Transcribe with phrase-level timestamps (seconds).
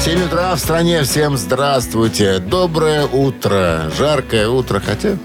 [0.00, 1.02] 7 утра в стране.
[1.02, 2.38] Всем здравствуйте.
[2.38, 3.90] Доброе утро.
[3.96, 4.80] Жаркое утро.
[4.84, 5.16] Хотя,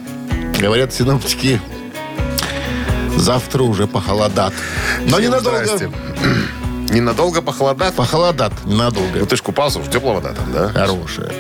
[0.60, 1.62] говорят синоптики,
[3.18, 4.54] завтра уже похолодат.
[5.02, 5.66] Но Всем ненадолго.
[5.66, 5.92] здрасте.
[6.90, 7.94] Ненадолго похолодат?
[7.96, 9.20] Похолодат ненадолго.
[9.20, 10.70] Ну ты ж купался, уж теплая вода там, да?
[10.70, 11.32] Хорошая.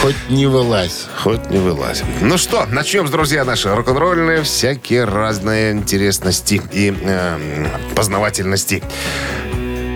[0.00, 1.06] Хоть не вылазь.
[1.22, 2.06] Хоть не вылазим.
[2.20, 8.82] Ну что, начнем, друзья, наши рок-н-ролльные, всякие разные интересности и эм, познавательности.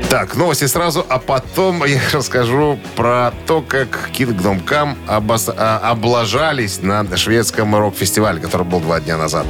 [0.08, 6.80] Так, новости сразу, а потом я расскажу про то, как Kingdom Come обос- а, облажались
[6.80, 9.46] на шведском рок-фестивале, который был два дня назад.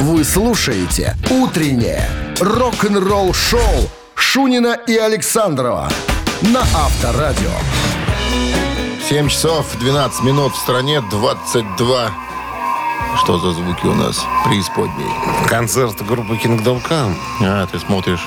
[0.00, 2.08] Вы слушаете «Утреннее
[2.40, 5.88] рок-н-ролл-шоу» Шунина и Александрова
[6.42, 7.50] на Авторадио.
[9.08, 12.10] 7 часов 12 минут в стране, 22.
[13.16, 15.10] Что за звуки у нас преисподней?
[15.46, 17.14] Концерт группы Kingdom Come.
[17.42, 18.26] А, ты смотришь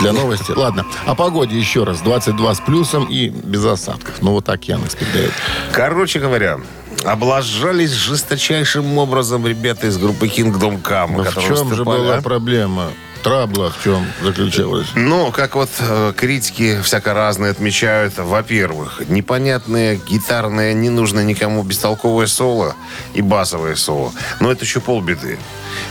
[0.00, 0.50] для новости.
[0.50, 2.00] Ладно, о погоде еще раз.
[2.00, 4.20] 22 с плюсом и без осадков.
[4.20, 5.32] Ну, вот так Яндекс передает.
[5.72, 6.58] Короче говоря,
[7.04, 11.22] облажались жесточайшим образом ребята из группы Kingdom Come.
[11.22, 12.22] В чем же была а?
[12.22, 12.90] проблема?
[13.24, 14.88] Трабла в чем заключалась?
[14.94, 22.26] Ну, как вот э, критики всяко разные отмечают, во-первых, непонятные гитарные, не нужно никому бестолковое
[22.26, 22.76] соло
[23.14, 24.12] и басовое соло.
[24.40, 25.38] Но это еще полбеды.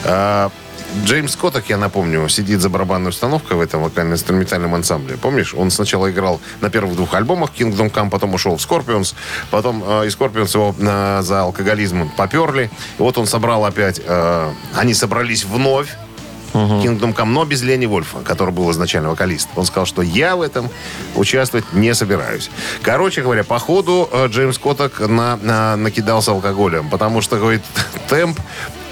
[0.04, 0.52] А,
[1.06, 5.18] Джеймс Котток, я напомню, сидит за барабанной установкой в этом вокально-инструментальном ансамбле.
[5.18, 9.16] Помнишь, он сначала играл на первых двух альбомах Kingdom Come, потом ушел в Scorpions,
[9.50, 12.70] потом э, из Scorpions его э, за алкоголизм поперли.
[13.00, 15.90] И вот он собрал опять, э, они собрались вновь,
[16.54, 19.50] Kingdom Come, но без Лени Вольфа, который был изначально вокалист.
[19.56, 20.70] Он сказал, что я в этом
[21.16, 22.50] участвовать не собираюсь.
[22.82, 27.62] Короче говоря, по ходу э, Джеймс Котток на, на- накидался алкоголем, потому что, говорит,
[28.10, 28.40] темп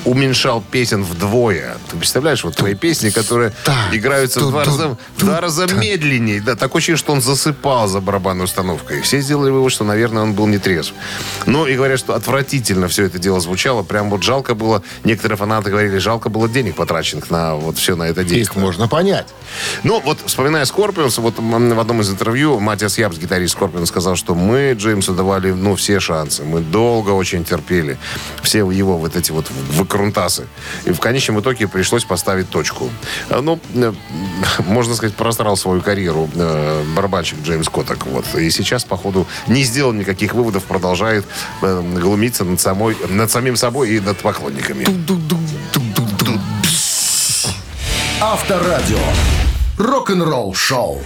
[0.06, 1.78] уменьшал песен вдвое.
[1.90, 6.42] Ты представляешь, вот твои песни, которые Так, играются в два раза, в два раза медленнее.
[6.42, 9.02] Да, такое ощущение, что он засыпал за барабанной установкой.
[9.02, 10.94] Все сделали вывод, что, наверное, он был не трезв.
[11.46, 13.84] Ну, и говорят, что отвратительно все это дело звучало.
[13.84, 18.04] Прям вот жалко было, некоторые фанаты говорили, жалко было денег потраченных на вот все на
[18.04, 18.62] это Их действие.
[18.62, 19.28] можно понять.
[19.84, 24.34] Ну, вот вспоминая Скорпионс, вот в одном из интервью Матиас Ябс, гитарист Скорпион, сказал, что
[24.36, 26.44] мы Джеймсу давали, ну, все шансы.
[26.44, 27.98] Мы долго очень терпели
[28.42, 29.46] все его вот эти вот
[29.92, 30.48] выкрутасы.
[30.86, 32.90] И в конечном итоге пришлось поставить точку.
[33.30, 33.94] А, Ну, э,
[34.60, 38.06] можно сказать, просрал свою карьеру э, барабанщик Джеймс Котток.
[38.06, 38.26] Вот.
[38.36, 41.26] И сейчас, походу, не сделал никаких выводов, продолжает
[41.62, 44.86] э, глумиться над, самой, над самим собой и над поклонниками.
[48.22, 49.00] Авторадио.
[49.78, 51.02] Рок-н-ролл-шоу.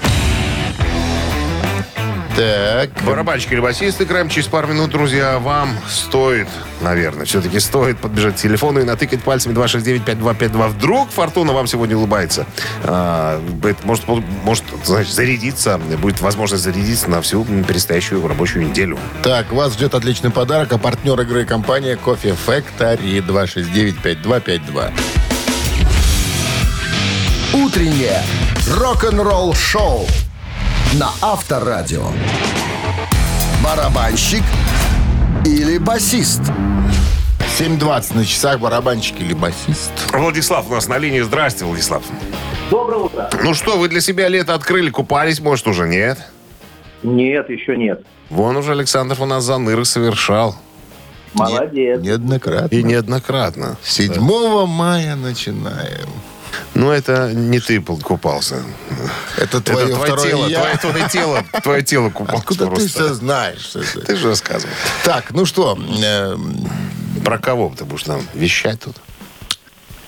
[2.35, 5.39] Так, Барабанщик или басист играем через пару минут, друзья.
[5.39, 6.49] Вам стоит,
[6.81, 10.67] наверное, все-таки стоит подбежать к телефону и натыкать пальцами 269-5252.
[10.67, 12.45] Вдруг фортуна вам сегодня улыбается.
[12.83, 13.41] А,
[13.83, 14.05] может,
[14.43, 18.99] может значит, зарядиться, будет возможность зарядиться на всю предстоящую рабочую неделю.
[19.23, 24.91] так, вас ждет отличный подарок, а партнер игры компания Кофе Factory 269-5252.
[27.53, 28.21] Утреннее
[28.67, 30.05] рок-н-ролл-шоу
[30.93, 32.07] на Авторадио.
[33.63, 34.43] Барабанщик
[35.45, 36.41] или басист?
[37.59, 39.91] 7.20 на часах, барабанщик или басист.
[40.11, 41.21] Владислав у нас на линии.
[41.21, 42.03] Здрасте, Владислав.
[42.69, 43.29] Доброе утро.
[43.43, 46.17] Ну что, вы для себя лето открыли, купались, может, уже нет?
[47.03, 48.03] Нет, еще нет.
[48.29, 50.55] Вон уже Александр у нас заныры совершал.
[51.33, 52.01] Молодец.
[52.01, 52.75] Неоднократно.
[52.75, 53.77] И неоднократно.
[53.83, 56.07] 7 мая начинаем.
[56.73, 58.63] Ну, это не ты купался.
[59.37, 60.59] Это Это твое твое второе тело, я.
[60.59, 62.89] твое, твое тело, твое тело купалось Откуда ты просто.
[62.89, 63.73] все знаешь?
[64.05, 64.73] Ты же рассказывал.
[65.03, 66.69] Так, ну что, эм,
[67.23, 68.95] Про кого ты будешь нам вещать тут?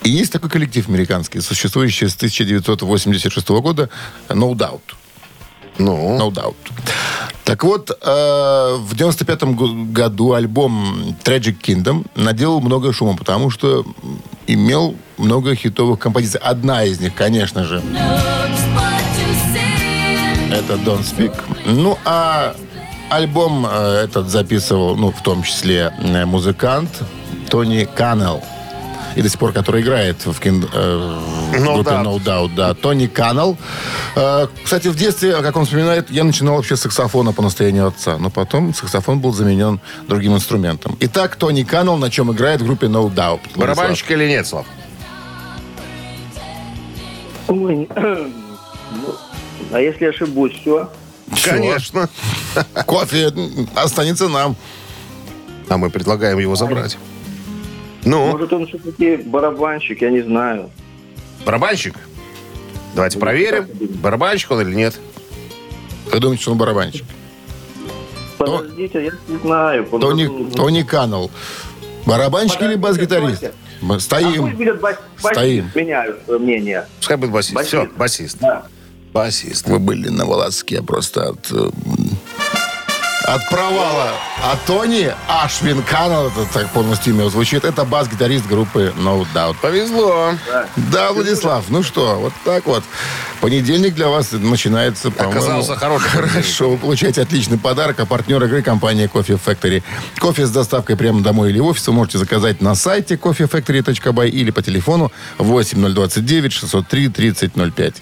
[0.04, 3.90] И есть такой коллектив американский, существующий с 1986 года,
[4.30, 4.82] No Doubt.
[5.78, 6.56] Ну, No Doubt.
[7.44, 9.44] Так вот, э, в 95
[9.94, 13.86] году альбом Tragic Kingdom наделал много шума, потому что
[14.48, 16.42] имел много хитовых композиций.
[16.44, 17.82] Одна из них, конечно же,
[20.52, 21.34] это Don't Speak.
[21.66, 22.54] Ну, а
[23.10, 26.90] альбом э, этот записывал, ну, в том числе э, музыкант
[27.50, 28.44] Тони Каннелл.
[29.18, 31.20] И до сих пор который играет в, кин- э,
[31.52, 32.04] в No группе Doubt.
[32.04, 33.58] No Doubt, да, Тони Каннел.
[34.16, 38.18] Э, кстати, в детстве, как он вспоминает, я начинал вообще с саксофона по настоянию отца,
[38.20, 40.96] но потом саксофон был заменен другим инструментом.
[41.00, 43.40] Итак, Тони Каннел на чем играет в группе No Doubt.
[43.56, 43.56] Владислав.
[43.56, 44.68] Барабанщик или нет, Слав?
[47.48, 49.16] Ой, ну,
[49.72, 50.90] а если ошибусь, все?
[51.44, 52.08] Конечно.
[52.86, 53.34] Кофе
[53.76, 54.56] останется нам.
[55.70, 56.98] А мы предлагаем его забрать.
[58.08, 60.70] Ну, Может, он все-таки барабанщик, я не знаю.
[61.46, 61.96] барабанщик?
[62.96, 63.68] Давайте проверим,
[64.02, 64.98] барабанщик он или нет.
[66.12, 67.04] Вы думаете, что он барабанщик?
[68.38, 69.86] Подождите, я не знаю.
[69.86, 71.30] Тони, Тони Каннел.
[72.06, 73.44] Барабанщик или бас-гитарист?
[73.82, 74.56] Б- А Стоим.
[74.56, 75.64] будет бас- Стоим.
[75.66, 76.86] басист, меняю свое мнение.
[77.00, 77.56] Пускай будет басист.
[77.56, 77.68] Басист.
[77.68, 78.38] Все, басист.
[78.40, 78.66] Да.
[79.12, 79.68] Басист.
[79.68, 81.52] Вы были на волоске просто от...
[83.28, 84.14] От провала.
[84.42, 89.58] А Тони Ашвин Каннел, это так полностью имя звучит, это бас-гитарист группы No Doubt.
[89.62, 90.32] Повезло.
[90.78, 92.86] Да, Владислав, ну что, вот так вот.
[93.42, 95.42] Понедельник для вас начинается, по-моему...
[95.42, 96.08] Оказался хороший.
[96.08, 99.84] Хорошо, вы получаете отличный подарок, а партнер игры компания Coffee Factory.
[100.20, 104.52] Кофе с доставкой прямо домой или в офис вы можете заказать на сайте coffeefactory.by или
[104.52, 107.96] по телефону 8029 603 3005.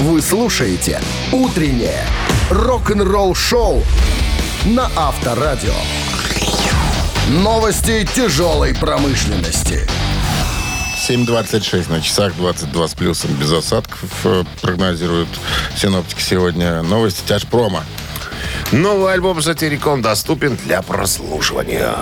[0.00, 1.00] Вы слушаете
[1.32, 2.04] «Утреннее
[2.50, 3.82] рок-н-ролл-шоу»
[4.64, 5.74] на Авторадио.
[7.28, 9.86] Новости тяжелой промышленности.
[11.08, 15.28] 7.26 на часах, 22 с плюсом, без осадков, э, прогнозируют
[15.76, 16.82] синоптики сегодня.
[16.82, 17.84] Новости тяжпрома.
[18.72, 21.94] Новый альбом «Сатирикон» доступен для прослушивания.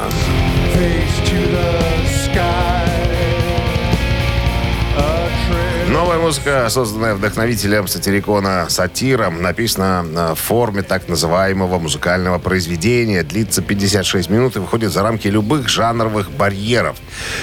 [5.97, 13.23] Новая музыка, созданная вдохновителем сатирикона сатиром, написана в форме так называемого музыкального произведения.
[13.23, 16.99] Длится 56 минут и выходит за рамки любых жанровых барьеров.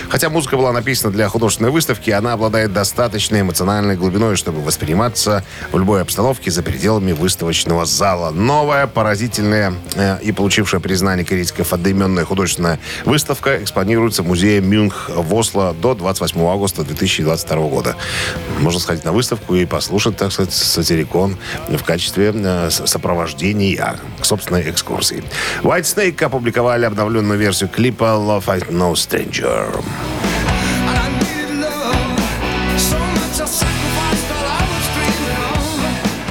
[0.07, 5.79] Хотя музыка была написана для художественной выставки, она обладает достаточной эмоциональной глубиной, чтобы восприниматься в
[5.79, 8.29] любой обстановке за пределами выставочного зала.
[8.29, 15.33] Новая, поразительная э, и получившая признание критиков одноименная художественная выставка экспонируется в музее Мюнх в
[15.33, 17.95] Осло до 28 августа 2022 года.
[18.59, 21.37] Можно сходить на выставку и послушать, так сказать, сатирикон
[21.67, 25.23] в качестве э, сопровождения к собственной экскурсии.
[25.63, 29.83] White Snake опубликовали обновленную версию клипа Love I No Stranger.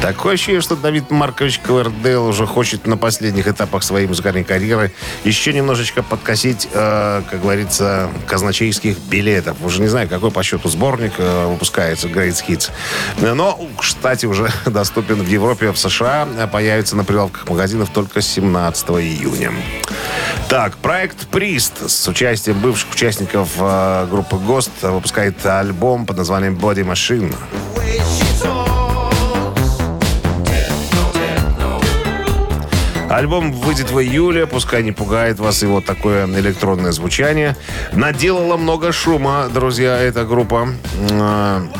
[0.03, 4.91] Такое ощущение, что Давид Маркович Ковердейл уже хочет на последних этапах своей музыкальной карьеры
[5.23, 9.59] еще немножечко подкосить, э, как говорится, казначейских билетов.
[9.63, 12.73] Уже не знаю, какой по счету сборник э, выпускается Great Hits.
[13.21, 16.27] Но, кстати, уже доступен в Европе, в США.
[16.37, 19.53] э, Появится на прилавках магазинов только 17 июня.
[20.49, 26.85] Так, проект Прист с участием бывших участников э, группы ГОСТ выпускает альбом под названием Body
[26.85, 27.33] Machine.
[33.23, 37.57] Альбом выйдет в июле, пускай не пугает вас его такое электронное звучание.
[37.93, 40.71] Наделала много шума, друзья, эта группа.
[41.09, 41.71] М,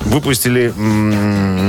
[0.00, 0.72] Выпустили,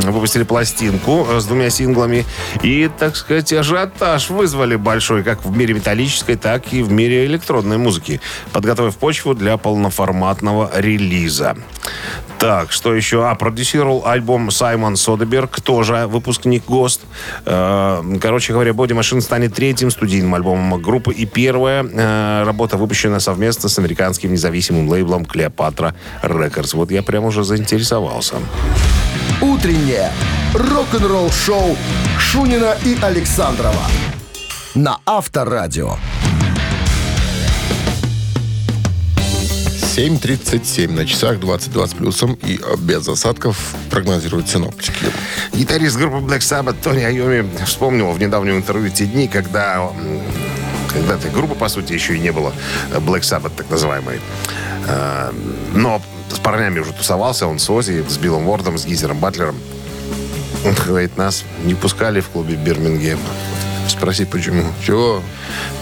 [0.10, 2.26] выпустили пластинку э, с двумя синглами.
[2.64, 7.78] И, так сказать, ажиотаж вызвали большой, как в мире металлической, так и в мире электронной
[7.78, 8.22] музыки,
[8.54, 11.58] подготовив почву для полноформатного релиза.
[12.42, 13.30] Так, что еще?
[13.30, 17.02] А, продюсировал альбом Саймон Содеберг, тоже выпускник ГОСТ.
[17.46, 23.20] Э, Короче говоря, Body Machine станет третьим студийным альбомом группы и первая э, работа, выпущенная
[23.20, 25.94] совместно с американским независимым лейблом Клеопатра
[26.24, 26.74] Рекордс.
[26.74, 28.38] Вот я прям уже заинтересовался.
[29.40, 30.12] «Утреннее
[30.56, 31.78] рок-н-ролл-шоу»
[32.18, 33.86] Шунина и Александрова
[34.74, 35.98] на Авторадио.
[39.92, 45.12] 7.37 на часах, 22 с плюсом и э, без осадков прогнозируют синоптики.
[45.52, 49.92] Гитарист группы Black Sabbath Тони Айоми вспомнил в недавнем интервью те дни, когда
[50.94, 52.54] когда этой группы, по сути, еще и не было,
[52.94, 54.22] э, Black Sabbath, так называемой.
[54.88, 55.34] Э,
[55.74, 59.58] Но с парнями уже тусовался, он с Ози, с Биллом Уордом, с Гизером Батлером.
[60.66, 63.20] Он говорит, нас не пускали в клубе Бирмингем.
[63.92, 64.64] Спроси, почему.
[64.86, 65.22] Чего?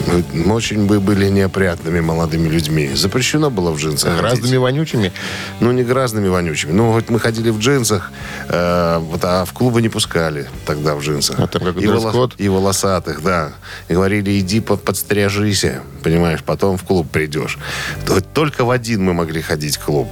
[0.06, 2.90] Мы, мы очень бы были неопрятными молодыми людьми.
[2.94, 4.20] Запрещено было в джинсах.
[4.20, 4.58] Разными ходить.
[4.58, 5.12] вонючими?
[5.60, 6.72] Ну, не грязными, вонючими.
[6.72, 8.10] Ну, вот мы ходили в джинсах,
[8.48, 11.38] э, вот, а в клубы не пускали тогда в джинсах.
[11.38, 12.34] А там как и, дресс-код?
[12.38, 13.52] и волосатых, да.
[13.88, 17.58] И говорили, иди под, подстряжися, понимаешь, потом в клуб придешь.
[18.06, 20.08] То- Только в один мы могли ходить клуб,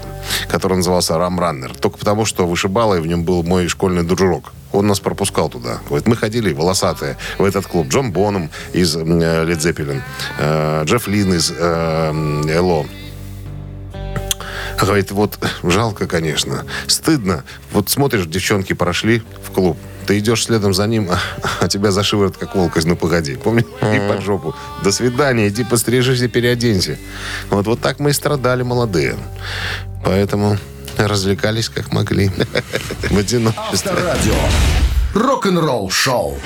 [0.48, 1.74] который назывался Рамраннер.
[1.74, 4.52] Только потому, что вышибало, и в нем был мой школьный дружок.
[4.78, 5.80] Он нас пропускал туда.
[5.88, 7.88] Говорит, мы ходили волосатые в этот клуб.
[7.88, 10.02] Джон Боном из Лед Зеппелин,
[10.84, 12.86] Джефф Лин из э, Эло.
[14.80, 17.44] Говорит, вот жалко, конечно, стыдно.
[17.72, 21.18] Вот смотришь, девчонки прошли в клуб, ты идешь следом за ним, а,
[21.60, 23.34] а тебя за шиворот, как волк «Ну, погоди».
[23.34, 23.66] Помни?
[23.82, 24.54] И под жопу.
[24.82, 26.96] До свидания, иди пострижись и переоденься.
[27.50, 29.16] Вот, вот так мы и страдали молодые.
[30.04, 30.56] Поэтому
[31.06, 32.30] развлекались как могли.
[33.10, 33.90] В одиночестве.
[33.92, 34.34] Авторадио.
[35.14, 36.38] Рок-н-ролл шоу.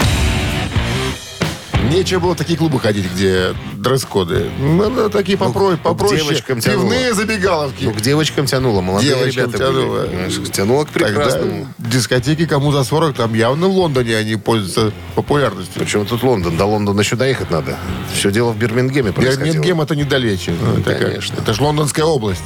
[1.91, 4.49] Нечего было в такие клубы ходить, где дресс-коды.
[4.61, 6.21] Надо такие попро- попроще.
[6.23, 6.83] девочкам тянуло.
[6.89, 7.85] Пивные забегаловки.
[7.85, 10.07] Ну, к девочкам тянуло, молодые Девочкам ребята тянуло.
[10.07, 10.45] были.
[10.53, 11.67] Тянуло к Тогда прекрасному.
[11.79, 15.83] дискотеки кому за 40, там явно в Лондоне они пользуются популярностью.
[15.83, 16.57] Причем тут Лондон.
[16.57, 17.77] До Лондона еще доехать надо.
[18.15, 19.45] Все дело в Бирмингеме происходило.
[19.47, 20.55] Бирмингем это недалече.
[20.59, 21.35] Ну, это, как- конечно.
[21.41, 22.45] это же Лондонская область.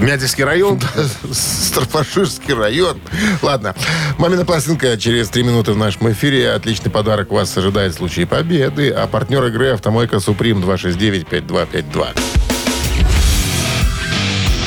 [0.00, 0.80] Мядельский район.
[1.32, 3.00] Старпаширский район.
[3.42, 3.74] Ладно.
[4.18, 6.50] Мамина пластинка через три минуты в нашем эфире.
[6.52, 8.90] Отличный подарок вас ожидает в случае победы.
[8.90, 12.18] А партнер игры «Автомойка Суприм» 269-5252.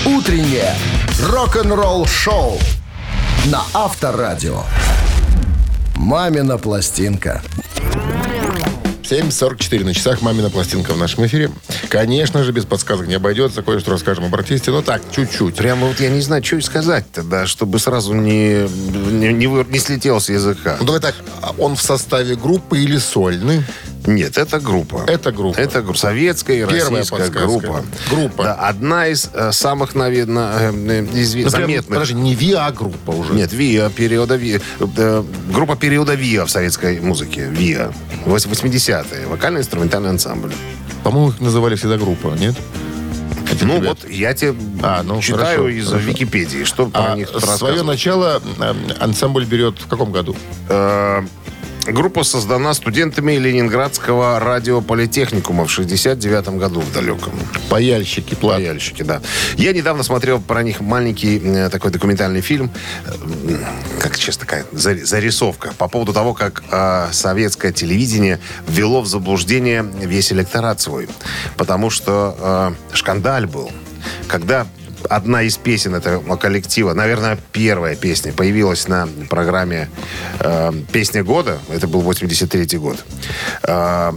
[0.05, 0.75] Утреннее
[1.29, 2.57] рок-н-ролл шоу
[3.45, 4.63] на Авторадио.
[5.95, 7.41] Мамина пластинка.
[9.11, 10.21] 7.44 на часах.
[10.21, 11.51] Мамина пластинка в нашем эфире.
[11.89, 13.61] Конечно же, без подсказок не обойдется.
[13.61, 14.71] Кое-что расскажем об артисте.
[14.71, 15.55] Но так, чуть-чуть.
[15.55, 18.69] Прямо вот я не знаю, что и сказать-то, да, чтобы сразу не,
[19.11, 20.77] не, не, не слетел с языка.
[20.79, 21.15] Ну, давай так.
[21.41, 23.65] а Он в составе группы или сольный?
[24.05, 25.03] Нет, это группа.
[25.07, 25.57] Это группа.
[25.57, 25.97] Это группа.
[25.97, 27.39] Советская и Первая российская подсказка.
[27.45, 27.83] группа.
[28.09, 28.43] Группа.
[28.43, 31.87] Да, одна из э, самых, наверное, Ну, прям, заметных.
[31.87, 33.33] Подожди, не ВИА-группа уже.
[33.33, 34.59] Нет, ВИА периода ВИА.
[34.79, 37.47] э, группа периода ВИА в советской музыке.
[37.49, 37.91] ВИА.
[38.25, 39.27] Вось- 80-е.
[39.27, 40.51] Вокально-инструментальный ансамбль.
[41.03, 42.55] По-моему, их называли всегда группа, нет?
[43.51, 43.97] Этих Ну ребят.
[44.01, 46.05] вот я тебе А, ну, читаю хорошо, из хорошо.
[46.05, 50.35] Википедии, что про А них тут свое начало э, ансамбль берет в каком году?
[50.69, 51.21] Э,
[51.87, 57.33] Группа создана студентами Ленинградского радиополитехникума в 69 году в далеком.
[57.69, 58.57] Паяльщики, плат.
[58.57, 59.21] Паяльщики, да.
[59.57, 62.71] Я недавно смотрел про них маленький э, такой документальный фильм,
[63.05, 63.11] э,
[63.99, 69.83] как сейчас такая зари- зарисовка, по поводу того, как э, советское телевидение ввело в заблуждение
[70.01, 71.09] весь электорат свой.
[71.57, 73.71] Потому что э, шкандаль был,
[74.27, 74.67] когда
[75.09, 79.89] одна из песен этого коллектива, наверное, первая песня, появилась на программе
[80.39, 81.59] э, «Песня года».
[81.69, 83.03] Это был 83 год.
[83.63, 84.11] Э,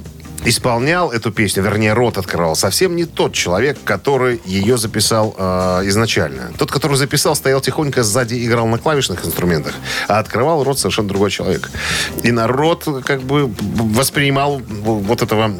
[0.44, 6.52] исполнял эту песню, вернее, рот открывал совсем не тот человек, который ее записал э, изначально.
[6.58, 9.74] Тот, который записал, стоял тихонько сзади, играл на клавишных инструментах,
[10.08, 11.70] а открывал рот совершенно другой человек.
[12.22, 15.50] И народ как бы воспринимал вот этого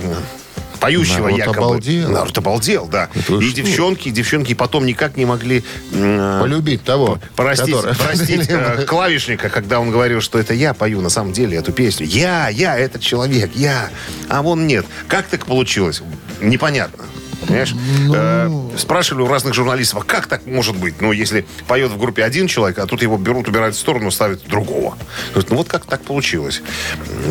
[0.85, 1.59] поющего Народ якобы.
[1.59, 2.11] обалдел.
[2.11, 3.09] Народ обалдел, да.
[3.14, 8.85] Это и девчонки, девчонки потом никак не могли э, Полюбить того, Простить, который- простить э,
[8.88, 12.07] клавишника, когда он говорил, что это я пою на самом деле эту песню.
[12.07, 13.88] Я, я, этот человек, я.
[14.29, 14.85] А вон нет.
[15.09, 16.03] Как так получилось?
[16.41, 17.05] Непонятно.
[17.41, 17.75] Понимаешь?
[18.14, 21.00] Э, спрашивали у разных журналистов, а как так может быть?
[21.00, 24.47] Ну, если поет в группе один человек, а тут его берут, убирают в сторону, ставят
[24.47, 24.97] другого.
[25.33, 26.62] Говорит, ну вот как так получилось?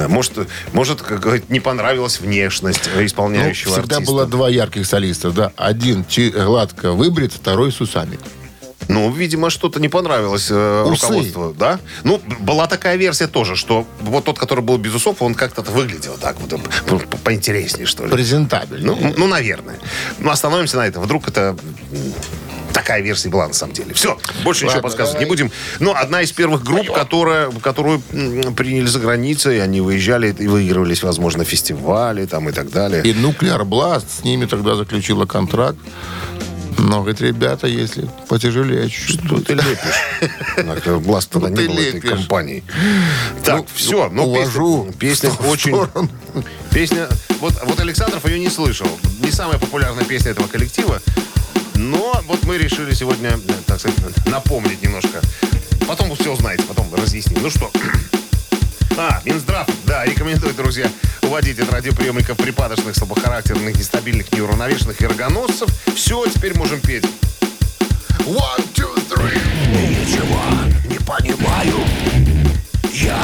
[0.07, 4.12] Может, может как говорит, не понравилась внешность э, Ну, исполняющего всегда артиста.
[4.13, 5.51] было два ярких солиста, да.
[5.57, 8.19] Один гладко выбрит, второй с усами.
[8.87, 11.05] Ну, видимо, что-то не понравилось э, Усы.
[11.05, 11.79] руководству, да?
[12.03, 16.17] Ну, была такая версия тоже, что вот тот, который был без усов, он как-то выглядел
[16.19, 16.61] так вот,
[17.09, 18.11] по- поинтереснее, что ли.
[18.11, 18.85] Презентабельный.
[18.85, 19.79] Ну, ну, наверное.
[20.19, 21.03] Ну, остановимся на этом.
[21.03, 21.55] Вдруг это
[22.73, 23.93] такая версия была на самом деле.
[23.93, 25.25] Все, больше ничего подсказывать давай.
[25.25, 25.51] не будем.
[25.79, 31.45] Но одна из первых групп, которая, которую приняли за границей, они выезжали и выигрывались, возможно,
[31.45, 33.03] фестивали там и так далее.
[33.03, 35.77] И Нуклеар Бласт с ними тогда заключила контракт.
[36.77, 39.25] Но, говорит, ребята, если потяжелее чуть-чуть.
[39.25, 41.03] Что ты лепишь?
[41.03, 42.63] Глаз туда Ну, не было этой компании.
[43.43, 44.09] Так, Ну, все.
[44.09, 45.77] Ну, увожу песня, очень...
[46.71, 47.07] Песня...
[47.39, 48.87] Вот, вот Александров ее не слышал.
[49.19, 51.01] Не самая популярная песня этого коллектива.
[51.75, 55.21] Но вот мы решили сегодня, э, так сказать, напомнить немножко.
[55.87, 57.41] Потом вы все узнаете, потом разъясним.
[57.41, 57.71] Ну что,
[58.97, 60.89] а, Минздрав, да, рекомендует, друзья,
[61.21, 65.69] уводить от радиоприемников припадочных, слабохарактерных, нестабильных, неуравновешенных и рогоносцев.
[65.95, 67.05] Все, теперь можем петь.
[68.25, 69.63] One, two, three.
[69.73, 70.41] Ничего
[70.85, 71.75] не понимаю
[72.93, 73.19] Я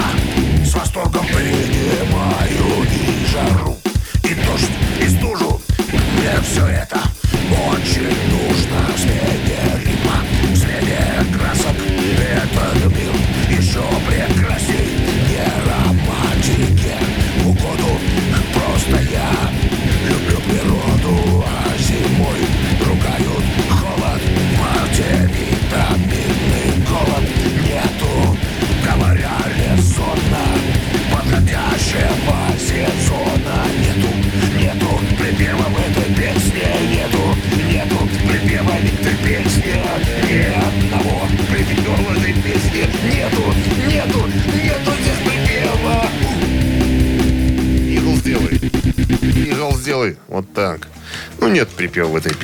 [0.66, 3.78] с восторгом принимаю и жару,
[4.24, 7.02] и дождь, и стужу Мне все это
[7.50, 9.49] очень нужно В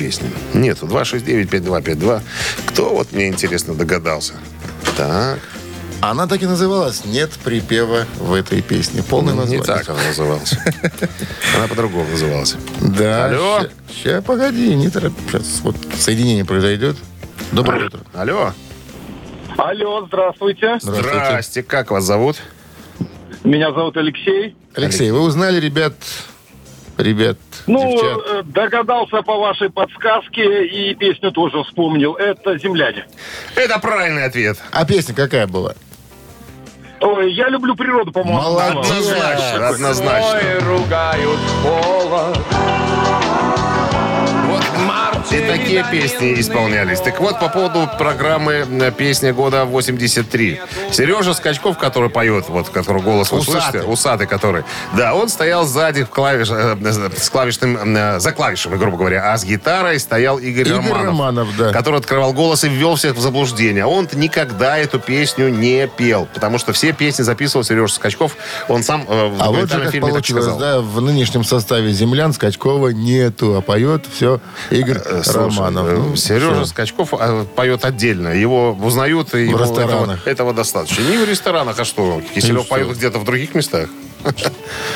[0.06, 0.30] песне.
[0.54, 0.86] Нету.
[0.86, 2.22] 269-5252.
[2.66, 4.34] Кто, вот мне интересно, догадался?
[4.96, 5.40] Так.
[6.00, 7.04] Она так и называлась.
[7.04, 9.02] Нет припева в этой песне.
[9.02, 9.64] Полное Не название.
[9.64, 10.52] так она называлась.
[11.56, 12.54] Она по-другому называлась.
[12.80, 13.26] Да.
[13.26, 13.66] Алло?
[13.88, 15.18] Сейчас, погоди, не торопись.
[15.28, 16.96] Сейчас вот соединение произойдет.
[17.50, 18.00] Доброе утро.
[18.14, 18.52] Алло.
[19.56, 20.78] Алло, здравствуйте.
[20.80, 21.62] Здрасте.
[21.64, 22.36] Как вас зовут?
[23.42, 24.54] Меня зовут Алексей.
[24.74, 25.94] Алексей, вы узнали, ребят,
[26.98, 27.36] ребят,
[27.66, 28.18] Ну, девчат?
[28.28, 32.14] э, догадался по вашей подсказке и песню тоже вспомнил.
[32.14, 33.06] Это «Земляне».
[33.54, 34.58] Это правильный ответ.
[34.72, 35.74] А песня какая была?
[37.00, 38.40] Ой, я люблю природу, по-моему.
[38.40, 38.86] Молодец.
[38.90, 39.68] Однозначно.
[39.68, 40.40] Однозначно.
[40.60, 42.38] ругают холод.
[45.30, 47.00] И такие песни исполнялись.
[47.00, 50.92] Так вот, по поводу программы э, «Песня года 83».
[50.92, 53.60] Сережа Скачков, который поет, вот, который голос вы Усатый.
[53.60, 54.64] слышите, усатый который,
[54.96, 56.76] да, он стоял сзади в клавиш, э,
[57.16, 61.56] с клавишным, э, за клавишами, грубо говоря, а с гитарой стоял Игорь, Игорь Романов, Романов,
[61.56, 61.72] да.
[61.72, 63.84] который открывал голос и ввел всех в заблуждение.
[63.84, 68.36] Он никогда эту песню не пел, потому что все песни записывал Сережа Скачков.
[68.68, 70.58] Он сам э, в А вот же как фильме так сказал.
[70.58, 74.40] да, в нынешнем составе землян Скачкова нету, а поет все
[74.70, 75.86] Игорь Э, слушай, Романов.
[75.88, 76.64] э, Ну, Сережа всё.
[76.66, 78.28] Скачков э, поет отдельно.
[78.28, 80.20] Его узнают, и ему ресторанах.
[80.20, 81.02] Этого, этого достаточно.
[81.02, 82.20] Не в ресторанах, а что?
[82.34, 83.88] Киселев поет где-то в других местах.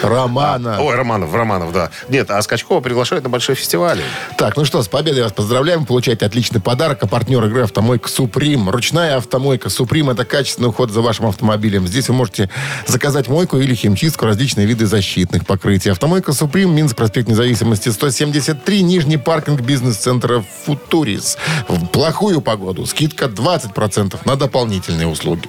[0.02, 0.78] Романа.
[0.80, 1.90] Ой, Романов, Романов, да.
[2.08, 4.02] Нет, а Скачкова приглашают на большие фестивали.
[4.36, 5.84] Так, ну что, с победой вас поздравляем.
[5.84, 7.02] Получаете отличный подарок.
[7.02, 8.70] А партнер игры «Автомойка Суприм».
[8.70, 11.86] Ручная автомойка Суприм– это качественный уход за вашим автомобилем.
[11.86, 12.50] Здесь вы можете
[12.86, 15.90] заказать мойку или химчистку, различные виды защитных покрытий.
[15.90, 21.38] Автомойка Суприм, Минск, проспект Независимости, 173, нижний паркинг бизнес-центра «Футурис».
[21.68, 25.48] В плохую погоду скидка 20% на дополнительные услуги.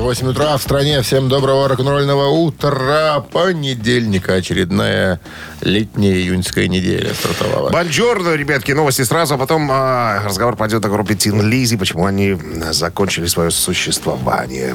[0.00, 1.02] 8 утра в стране.
[1.02, 3.20] Всем доброго рок-н-ролльного утра.
[3.20, 4.34] Понедельника.
[4.34, 5.20] Очередная
[5.60, 7.70] летняя июньская неделя стартовала.
[7.70, 12.36] Бонжорно, ребятки, новости сразу, а потом а, разговор пойдет о группе Тин Лизи, почему они
[12.70, 14.74] закончили свое существование.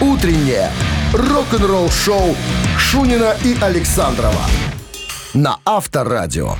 [0.00, 0.70] Утреннее
[1.12, 2.36] рок-н-ролл-шоу
[2.78, 4.46] Шунина и Александрова
[5.34, 6.56] на Авторадио.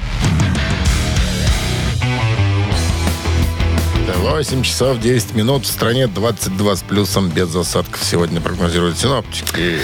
[4.08, 5.64] 8 часов 10 минут.
[5.64, 8.02] В стране 22 с плюсом без осадков.
[8.02, 9.78] Сегодня прогнозируют синоптики.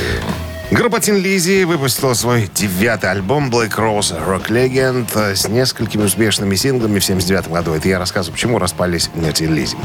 [0.70, 6.56] Группа Тин Лизи выпустила свой девятый альбом Black Rose Rock Legend э, с несколькими успешными
[6.56, 7.72] синглами в 79 году.
[7.72, 9.78] Это я рассказываю, почему распались Тин Лизи.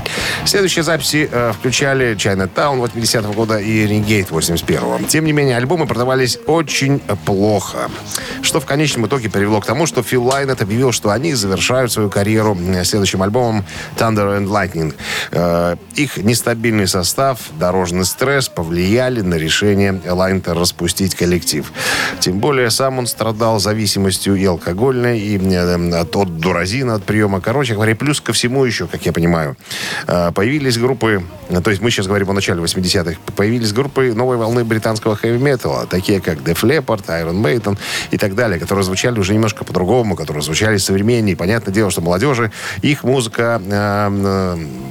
[0.43, 6.37] Следующие записи э, включали Chinatown 80 года и Renegade 81 Тем не менее, альбомы продавались
[6.47, 7.89] очень плохо,
[8.41, 12.09] что в конечном итоге привело к тому, что Фил Лайнет объявил, что они завершают свою
[12.09, 13.63] карьеру э, следующим альбомом
[13.95, 14.93] Thunder and Lightning.
[15.31, 21.71] Э, Их нестабильный состав, дорожный стресс повлияли на решение Лайнета распустить коллектив.
[22.19, 27.41] Тем более сам он страдал зависимостью и алкогольной, и э, от, от дуразина, от приема.
[27.41, 29.55] Короче говоря, плюс ко всему еще, как я понимаю,
[30.07, 34.37] э, появились группы, э, то есть мы сейчас говорим о начале 80-х, появились группы новой
[34.37, 37.77] волны британского хэви-металла, такие как Def Leppard, Iron Maiden
[38.11, 41.35] и так далее, которые звучали уже немножко по-другому, которые звучали современнее.
[41.35, 43.61] Понятное дело, что молодежи, их музыка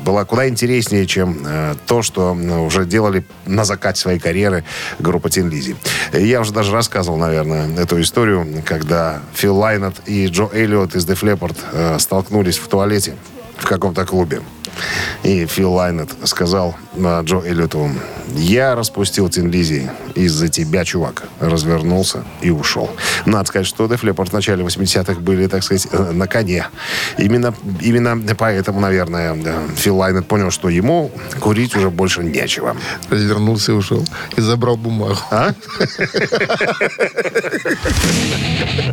[0.04, 1.44] была куда интереснее, чем
[1.86, 4.64] то, что уже делали на закате своей карьеры
[5.00, 5.71] группа Тин Лизи.
[6.12, 11.22] Я уже даже рассказывал, наверное, эту историю, когда Фил Лайнет и Джо Эллиот из Def
[11.22, 13.14] Leppard э, столкнулись в туалете
[13.62, 14.42] в каком-то клубе.
[15.22, 17.90] И Фил Лайнет сказал Джо Эллиоту,
[18.34, 21.24] я распустил Тин Лизи из-за тебя, чувак.
[21.38, 22.90] Развернулся и ушел.
[23.24, 26.66] Надо сказать, что Def Leppard в начале 80-х были, так сказать, э, на коне.
[27.18, 29.36] Именно, именно поэтому, наверное,
[29.76, 32.76] Фил Лайнет понял, что ему курить уже больше нечего.
[33.10, 34.04] Развернулся и ушел.
[34.36, 35.18] И забрал бумагу.
[35.30, 35.52] А?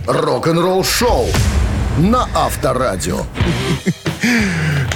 [0.05, 1.27] Рок-н-ролл-шоу
[1.97, 3.25] на Авторадио.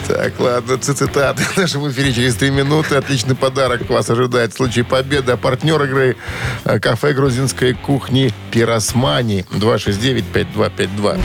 [0.08, 2.96] Так, ладно, цитаты в нашем эфире через 3 минуты.
[2.96, 5.32] Отличный подарок вас ожидает в случае победы.
[5.32, 6.18] А партнер игры
[6.66, 11.20] э, кафе грузинской кухни «Пиросмани» 269-5252.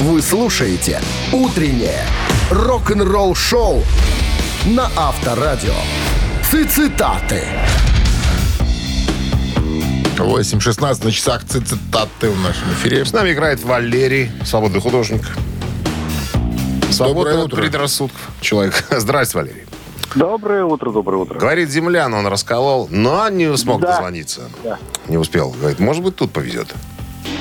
[0.00, 1.00] Вы слушаете
[1.32, 2.04] «Утреннее
[2.50, 3.82] рок-н-ролл-шоу»
[4.66, 5.74] на Авторадио.
[6.42, 7.42] Цитаты.
[10.24, 13.04] 8.16 на часах ци- цитаты в нашем эфире.
[13.04, 15.22] С нами играет Валерий, свободный художник.
[16.90, 17.56] Свободный от утро.
[17.62, 18.84] предрассудков человек.
[18.90, 19.64] Здрасте, Валерий.
[20.14, 21.38] Доброе утро, доброе утро.
[21.38, 23.92] Говорит, землян он расколол, но не смог Да.
[23.92, 24.48] дозвониться.
[24.64, 24.78] Да.
[25.08, 25.50] Не успел.
[25.50, 26.68] Говорит, может быть, тут повезет.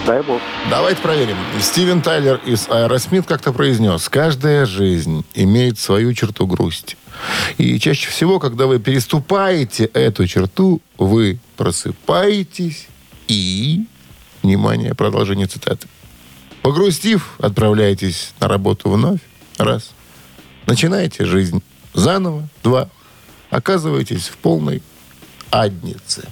[0.06, 0.42] Дай бог.
[0.70, 1.38] Давайте проверим.
[1.62, 6.98] Стивен Тайлер из Аэросмит как-то произнес, каждая жизнь имеет свою черту грусти.
[7.58, 12.88] И чаще всего, когда вы переступаете эту черту, вы просыпаетесь
[13.28, 13.86] и...
[14.44, 15.88] Внимание, продолжение цитаты.
[16.62, 19.20] Погрустив, отправляетесь на работу вновь.
[19.58, 19.92] Раз.
[20.68, 22.48] Начинаете жизнь заново.
[22.64, 22.90] Два.
[23.50, 24.84] Оказываетесь в полной
[25.50, 26.28] аднице.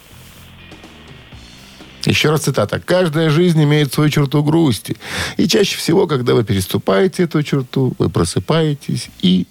[2.06, 2.80] Еще раз цитата.
[2.80, 4.98] «Каждая жизнь имеет свою черту грусти.
[5.38, 9.48] И чаще всего, когда вы переступаете эту черту, вы просыпаетесь и,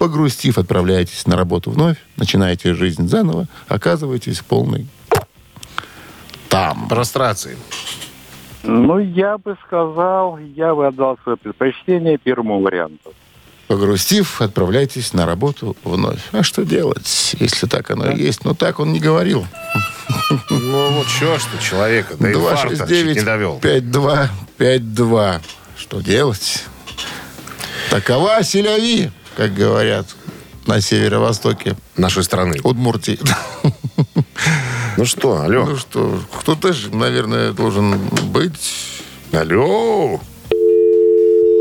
[0.00, 4.86] погрустив, отправляетесь на работу вновь, начинаете жизнь заново, оказываетесь в полной
[6.48, 6.88] там».
[6.88, 7.58] Прострации.
[8.62, 13.12] Ну, я бы сказал, я бы отдал свое предпочтение первому варианту.
[13.68, 16.20] Погрустив, отправляйтесь на работу вновь.
[16.32, 18.42] А что делать, если так оно и есть?
[18.44, 19.46] Ну, так он не говорил.
[20.48, 23.60] Ну вот что ж ты человека, до инфаркта чуть не довел.
[23.62, 25.40] 269-5252.
[25.76, 26.64] Что делать?
[27.90, 30.06] Такова селяви, как говорят
[30.66, 32.58] на северо-востоке Нашей страны.
[32.62, 33.18] Удмуртии.
[34.96, 35.64] Ну что, алло.
[35.64, 37.98] Ну что, кто-то же, наверное, должен
[38.32, 39.02] быть.
[39.32, 40.20] Алло.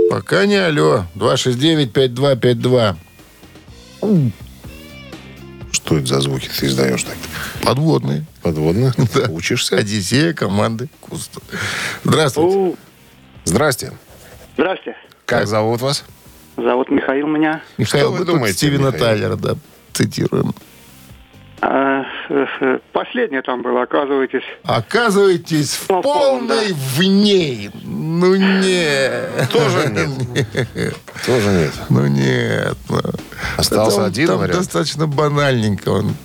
[0.10, 1.05] Пока не алло.
[1.15, 2.95] 269-5252.
[5.71, 7.15] Что это за звуки ты издаешь так?
[7.63, 8.25] Подводные.
[8.41, 8.93] Подводно?
[9.29, 9.77] Учишься?
[9.77, 11.39] Одиссея команды Куста.
[12.03, 12.75] Здравствуйте.
[13.45, 13.93] Здрасте.
[14.55, 14.95] Здрасте.
[15.25, 16.03] Как зовут вас?
[16.63, 17.62] Зовут Михаил меня.
[17.78, 19.04] Михаил, вы мы тут думаете, Стивена Михаил?
[19.04, 19.56] Тайлера, да,
[19.93, 20.54] цитируем.
[21.62, 24.43] А, э, э, последнее там было, оказываетесь.
[24.63, 27.69] Оказываетесь в Ну, полной в ней.
[27.84, 29.50] Ну нет.
[29.52, 30.95] Тоже нет.
[31.26, 31.74] Тоже нет.
[31.89, 32.78] Ну нет.
[32.88, 33.02] ну.
[33.58, 34.58] Остался Это он один там вариант.
[34.60, 36.15] достаточно банальненько он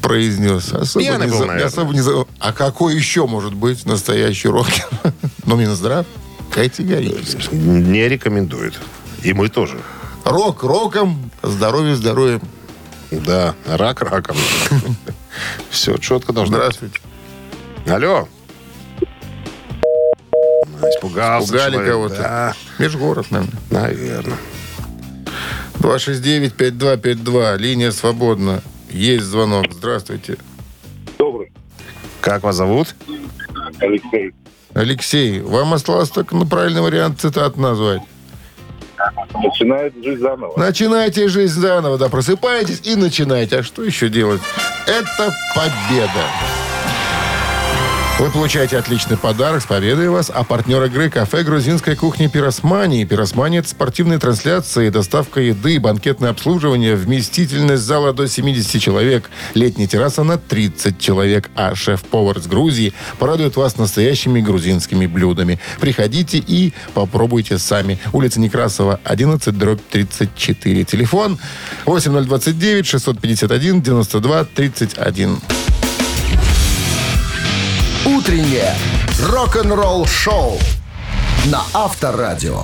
[0.00, 0.72] произнес.
[0.72, 1.66] Особо Пьяный не был, за- наверное.
[1.68, 4.86] особо не за- А какой еще может быть настоящий рокер?
[5.46, 6.06] Ну, Минздрав
[6.50, 7.54] категорически.
[7.54, 8.80] Не рекомендует.
[9.24, 9.80] И мы тоже.
[10.24, 12.42] Рок роком, здоровье здоровьем.
[13.10, 14.36] Да, рак раком.
[15.70, 16.56] Все четко должно.
[16.56, 17.00] Здравствуйте.
[17.86, 18.28] Алло.
[20.82, 21.92] Испугался Пугали человек.
[21.92, 22.16] кого-то.
[22.16, 23.60] Да, Межгород, наверное.
[23.70, 24.38] наверное.
[25.80, 27.56] 269-5252.
[27.58, 28.62] Линия свободна.
[28.90, 29.66] Есть звонок.
[29.72, 30.36] Здравствуйте.
[32.20, 32.94] Как вас зовут?
[34.74, 38.00] Алексей, вам осталось только на правильный вариант цитат назвать.
[39.34, 40.52] Начинает жить заново.
[40.56, 43.58] Начинайте жизнь заново, да, просыпаетесь и начинайте.
[43.58, 44.40] А что еще делать?
[44.86, 46.63] Это победа.
[48.16, 53.04] Вы получаете отличный подарок с победой вас, а партнер игры кафе грузинской кухни «Пиросмани».
[53.04, 60.22] «Пиросмани»— это спортивные трансляции, доставка еды, банкетное обслуживание, вместительность зала до 70 человек, летняя терраса
[60.22, 65.58] на 30 человек, а шеф-повар из Грузии порадует вас настоящими грузинскими блюдами.
[65.80, 67.98] Приходите и попробуйте сами.
[68.12, 70.84] Улица Некрасова, 11, дробь 34.
[70.84, 71.36] Телефон
[71.84, 75.40] 8029 651 92 31.
[78.24, 78.72] Утреннее
[79.20, 80.58] рок-н-ролл-шоу
[81.48, 82.62] на Авторадио.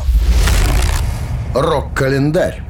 [1.55, 2.62] Рок-календарь.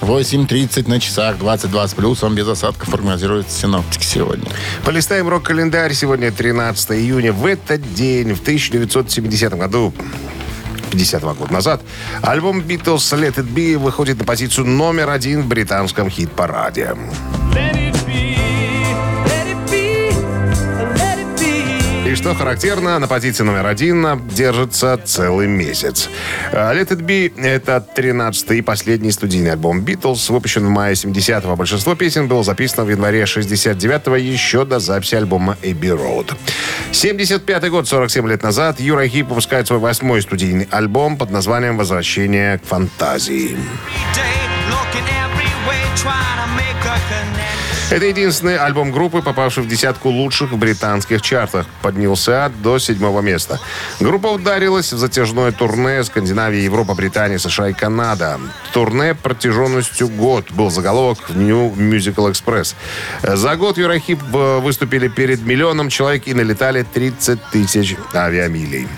[0.00, 4.48] Восемь тридцать на часах, 22 с плюсом, без осадков прогнозируют синоптики сегодня.
[4.84, 5.92] Полистаем рок-календарь.
[5.92, 7.32] Сегодня 13 июня.
[7.32, 9.92] В этот день, в 1970 году,
[10.92, 11.82] 52 года назад,
[12.20, 16.94] альбом Beatles Let It Be выходит на позицию номер один в британском хит-параде.
[22.12, 26.10] И что характерно, на позиции номер один держится целый месяц.
[26.52, 31.56] А Let It Be— это 13-й и последний студийный альбом Beatles, выпущен в мае 70-го.
[31.56, 36.36] Большинство песен было записано в январе 69-го, еще до записи альбома Abbey Road.
[36.90, 42.58] 75-й год, 47 лет назад, Юра Хип выпускает свой восьмой студийный альбом под названием «Возвращение
[42.58, 43.56] к фантазии».
[47.92, 51.66] Это единственный альбом группы, попавший в десятку лучших в британских чартах.
[51.82, 53.60] Поднялся до седьмого места.
[54.00, 58.40] Группа ударилась в затяжное турне Скандинавия, Европа, Британия, США и Канада.
[58.72, 62.74] Турне протяженностью год был заголовок в New Musical Express.
[63.22, 68.88] За год Юрахип э, выступили перед миллионом человек и налетали 30 тысяч авиамилей.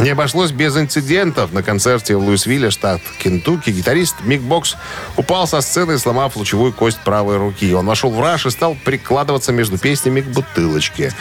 [0.00, 1.52] Не обошлось без инцидентов.
[1.52, 4.76] На концерте в Луисвилле, штат Кентукки, гитарист Мик Бокс
[5.16, 7.72] упал со сцены, сломав лучевую кость правой руки.
[7.74, 11.12] Он вошел в раж и стал прикладываться между песнями к бутылочке.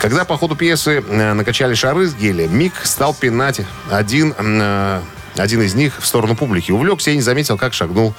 [0.00, 5.00] Когда по ходу пьесы э, накачали шары с геля, Мик стал пинать один э,
[5.38, 6.72] один из них в сторону публики.
[6.72, 8.14] Увлекся и не заметил, как шагнул,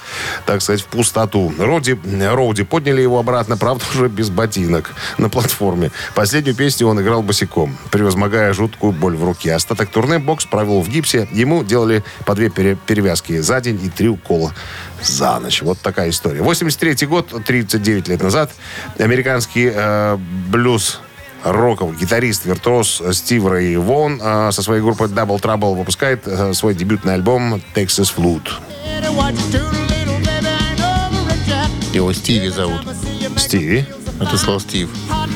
[0.46, 1.52] так сказать, в пустоту.
[1.58, 5.90] Роди, Роуди подняли его обратно, правда, уже без ботинок на платформе.
[6.14, 9.54] Последнюю песню он играл босиком, превозмогая жуткую боль в руке.
[9.54, 11.28] Остаток турне бокс провел в гипсе.
[11.32, 14.54] Ему делали по две пере- перевязки за день и три укола
[15.02, 15.62] за ночь.
[15.62, 16.42] Вот такая история.
[16.42, 18.50] 83 год, 39 лет назад,
[18.98, 20.16] американский э,
[20.48, 21.00] блюз
[21.44, 26.74] роковый гитарист, виртуоз Стив Рэй Вон э, со своей группой Double Trouble выпускает э, свой
[26.74, 28.50] дебютный альбом Texas Flute.
[31.92, 32.82] Его Стиви зовут.
[33.36, 33.86] Стиви.
[34.20, 34.90] Это слово Стив.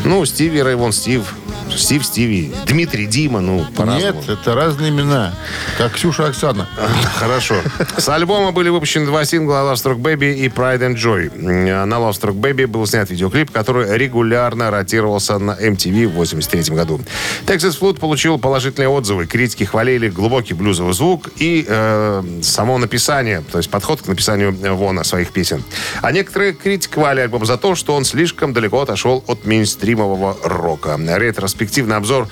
[0.05, 1.35] Ну, Стиви Рэй Вон Стив.
[1.77, 2.53] Стив Стиви.
[2.67, 4.21] Дмитрий Дима, ну, по-разному.
[4.21, 5.35] Нет, это разные имена.
[5.79, 6.69] Как Ксюша Оксана.
[7.17, 7.57] Хорошо.
[7.97, 11.37] С альбома были выпущены два сингла Love Struck Baby и Pride and Joy.
[11.39, 17.01] На Love Struck Baby был снят видеоклип, который регулярно ротировался на MTV в 83 году.
[17.47, 19.27] Texas Flute получил положительные отзывы.
[19.27, 25.05] Критики хвалили глубокий блюзовый звук и э, само написание, то есть подход к написанию Вона
[25.05, 25.63] своих песен.
[26.01, 30.97] А некоторые критиковали альбом за то, что он слишком далеко отошел от мейнстримового рока.
[31.63, 32.27] Ретроспективный обзор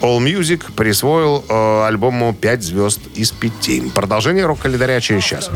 [0.00, 3.92] All Music присвоил э, альбому 5 звезд из 5.
[3.92, 5.50] Продолжение рок-календаря через час.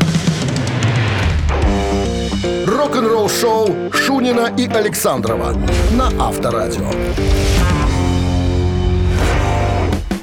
[2.67, 5.53] Рок-н-ролл шоу Шунина и Александрова
[5.91, 6.91] на Авторадио.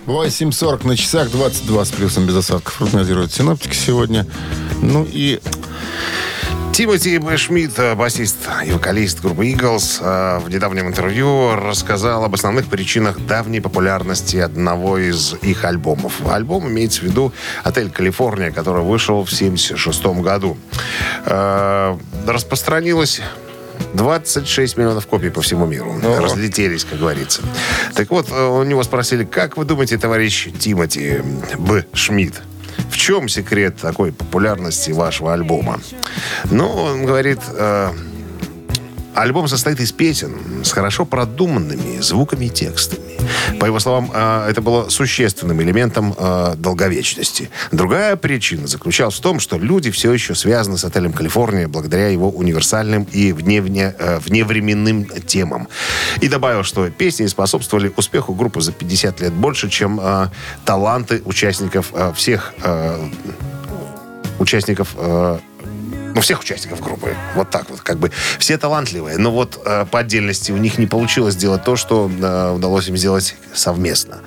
[0.06, 2.76] 8.40 на часах, 22 с плюсом без осадков.
[2.76, 4.26] Прогнозируют синоптики сегодня.
[4.82, 5.40] Ну и
[6.78, 7.36] Тимоти Б.
[7.36, 13.18] Шмидт, э, басист и вокалист группы Eagles, э, в недавнем интервью рассказал об основных причинах
[13.18, 16.24] давней популярности одного из их альбомов.
[16.24, 17.32] Альбом имеется в виду
[17.64, 20.56] «Отель Калифорния», который вышел в 1976 году.
[21.26, 23.22] Э, Распространилось
[23.94, 26.00] 26 миллионов копий по всему миру.
[26.00, 27.42] Разлетелись, как говорится.
[27.96, 31.22] Так вот, у него спросили, как вы думаете, товарищ Тимоти
[31.58, 31.86] Б.
[31.92, 32.40] Шмидт,
[33.08, 35.80] чем секрет такой популярности вашего альбома?
[36.50, 37.90] Ну, он говорит, э,
[39.14, 43.08] альбом состоит из песен с хорошо продуманными звуками и текстами.
[43.58, 47.50] По его словам, э, это было существенным элементом э, долговечности.
[47.72, 52.28] Другая причина заключалась в том, что люди все еще связаны с отелем «Калифорния» благодаря его
[52.28, 55.68] универсальным и вневне, э, вневременным темам.
[56.20, 59.32] И добавил, что песни способствовали успеху группы за 50 лет.
[59.32, 60.28] Больше, чем э,
[60.64, 63.08] таланты участников э, всех э,
[64.40, 64.94] участников
[66.14, 67.14] ну, всех участников группы.
[67.34, 68.10] Вот так вот, как бы.
[68.38, 72.52] Все талантливые, но вот э, по отдельности у них не получилось сделать то, что э,
[72.52, 74.20] удалось им сделать совместно.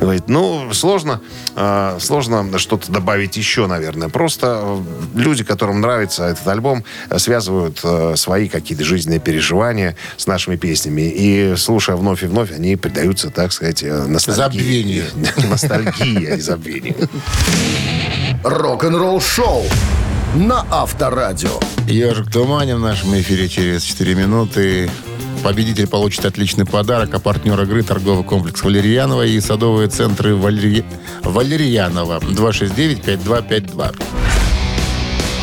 [0.00, 1.20] Говорит, ну, сложно,
[1.56, 4.08] э, сложно что-то добавить еще, наверное.
[4.08, 4.82] Просто э,
[5.14, 6.84] люди, которым нравится этот альбом,
[7.16, 11.02] связывают э, свои какие-то жизненные переживания с нашими песнями.
[11.02, 15.04] И, слушая вновь и вновь, они предаются, так сказать, э, ностальгии.
[15.48, 16.96] Ностальгии, а не забвению.
[18.44, 19.64] Рок-н-ролл шоу
[20.34, 21.58] на Авторадио.
[21.86, 24.90] Ежик Тумани в нашем эфире через 4 минуты.
[25.42, 30.84] Победитель получит отличный подарок, а партнер игры торговый комплекс Валерьянова и садовые центры Валери...
[31.22, 34.02] Валерьянова 269-5252.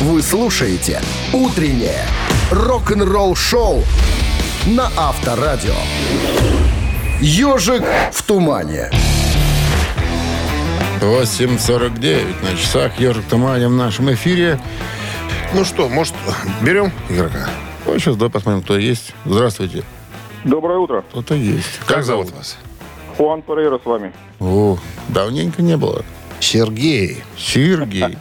[0.00, 1.00] Вы слушаете
[1.32, 2.04] «Утреннее
[2.50, 3.82] рок-н-ролл шоу»
[4.66, 5.74] на Авторадио.
[7.20, 8.90] «Ежик в тумане».
[11.00, 12.98] 8.49 на часах.
[12.98, 14.58] Ежик Тумани в нашем эфире.
[15.54, 16.14] Ну что, может,
[16.62, 17.48] берем игрока?
[17.84, 19.12] Ну, сейчас давай посмотрим, кто есть.
[19.24, 19.84] Здравствуйте.
[20.44, 21.02] Доброе утро.
[21.10, 21.80] Кто-то есть.
[21.86, 22.56] Как зовут вас?
[23.16, 24.12] Хуан Перейра с вами.
[24.40, 24.78] О,
[25.08, 26.04] давненько не было.
[26.40, 27.22] Сергей.
[27.38, 28.16] Сергей.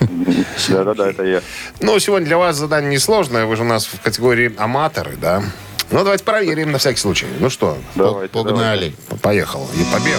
[0.68, 1.42] Да-да-да, это я.
[1.80, 3.46] Ну, сегодня для вас задание несложное.
[3.46, 5.42] Вы же у нас в категории аматоры, да?
[5.90, 7.26] Ну, давайте проверим на всякий случай.
[7.38, 8.94] Ну что, Давайте, Погнали.
[9.22, 9.68] поехал.
[9.76, 10.18] И побег.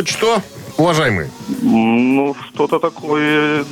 [0.00, 0.42] Ну что,
[0.78, 1.30] уважаемые?
[1.60, 3.66] Ну, что-то такое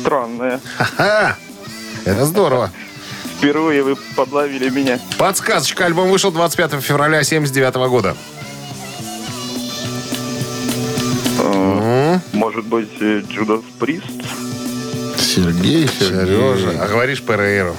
[0.00, 0.60] странное.
[0.78, 1.36] Ха!
[2.06, 2.70] Это здорово.
[3.36, 4.98] Впервые вы подловили меня.
[5.18, 5.84] Подсказочка.
[5.84, 8.16] Альбом вышел 25 февраля 79 года.
[12.32, 14.06] Может быть, Джудас Прист?
[15.18, 16.82] Сергей, Сережа.
[16.82, 17.76] А говоришь Перейру.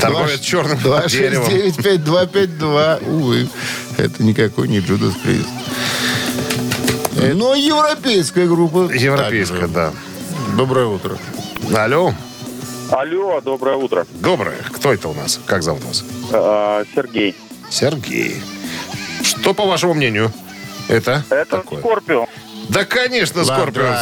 [0.00, 1.46] Торговец черным деревом.
[1.48, 3.08] 269-5252.
[3.08, 3.48] Увы,
[3.96, 5.48] это никакой не Джудас Прист.
[7.18, 8.90] Но европейская группа.
[8.92, 9.74] Европейская, также.
[9.74, 9.92] да.
[10.56, 11.18] Доброе утро.
[11.74, 12.12] Алло.
[12.90, 14.06] Алло, доброе утро.
[14.14, 14.56] Доброе.
[14.72, 15.38] Кто это у нас?
[15.44, 16.04] Как зовут вас?
[16.32, 17.36] Э, э, Сергей.
[17.70, 18.42] Сергей.
[19.22, 20.32] Что, по вашему мнению,
[20.88, 21.24] это?
[21.28, 21.80] Это такое?
[21.80, 22.26] Скорпио.
[22.68, 23.94] Да, конечно, скорпион.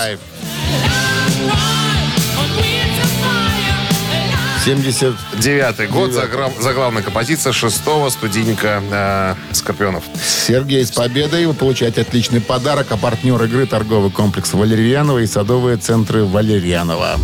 [4.67, 10.03] 79 год, за главная композиция шестого студийника э, «Скорпионов».
[10.21, 12.89] Сергей, с победой вы получаете отличный подарок.
[12.91, 17.15] А партнер игры торговый комплекс «Валерьянова» и садовые центры «Валерьянова».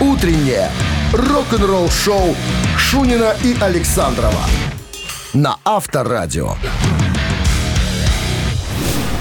[0.00, 0.70] Утреннее
[1.12, 2.34] рок-н-ролл-шоу
[2.78, 4.40] Шунина и Александрова
[5.34, 6.54] на Авторадио.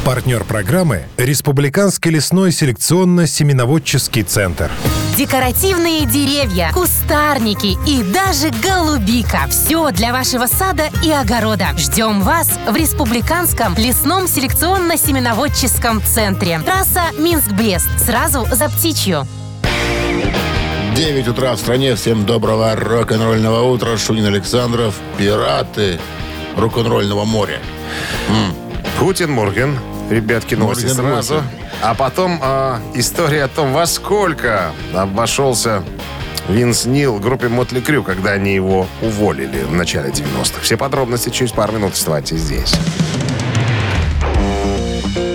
[0.06, 4.70] Партнер программы– Республиканский лесной селекционно-семеноводческий центр.
[5.18, 9.48] Декоративные деревья, кустарники и даже голубика.
[9.50, 11.70] Все для вашего сада и огорода.
[11.76, 16.60] Ждем вас в Республиканском лесном селекционно-семеноводческом центре.
[16.60, 17.90] Трасса Минск-Брест.
[17.98, 19.28] Сразу за птичью.
[20.96, 21.96] 9 утра в стране.
[21.96, 23.98] Всем доброго рок-н-ролльного утра.
[23.98, 24.94] Шунин Александров.
[25.18, 26.00] Пираты
[26.56, 27.60] рок-н-ролльного моря.
[29.00, 29.76] Guten Morgen.
[30.10, 31.34] Ребятки, новости Morgen сразу.
[31.36, 31.50] Morgen.
[31.82, 35.84] А потом а, история о том, во сколько обошелся
[36.48, 40.62] Винс Нил группе Mötley Crüe, когда они его уволили в начале 90-х.
[40.62, 41.94] Все подробности через пару минут.
[41.94, 42.76] Оставайтесь здесь.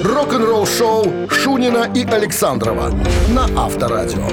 [0.05, 2.93] Рок-н-ролл-шоу Шунина и Александрова
[3.29, 4.29] на Авторадио.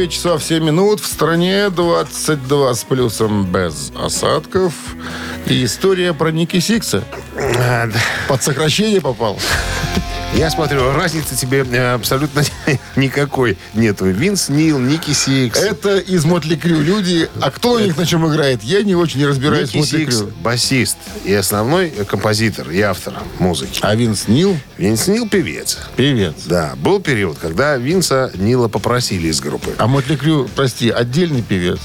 [0.00, 1.00] 9 часов 7 минут.
[1.00, 4.72] В стране 22 с плюсом без осадков.
[5.44, 7.04] И история про Ники Сикса.
[7.36, 7.86] А.
[8.26, 9.38] Под сокращение попал.
[10.34, 12.42] Я смотрю, разницы тебе э, абсолютно
[12.96, 14.06] никакой нету.
[14.06, 15.58] Винс Нил, Ники Сикс.
[15.58, 17.28] Это из Mötley Crüe люди.
[17.40, 18.62] А кто у них на чем играет?
[18.62, 20.32] Я не очень разбираюсь в Ники Mötley Сикс, Crüe.
[20.40, 23.80] басист и основной композитор и автор музыки.
[23.82, 25.78] А Винс Нил Винс Нил певец.
[25.96, 26.34] певец.
[26.46, 29.74] Да, был период, когда Винса Нила попросили из группы.
[29.78, 31.80] А Mötley Crüe, прости, отдельный певец.